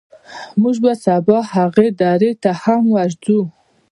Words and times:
موږ 0.61 0.75
به 0.83 0.93
سبا 1.03 1.37
هغې 1.55 1.87
درې 2.01 2.31
ته 2.43 2.51
هم 2.63 2.81
ورځو. 2.97 3.39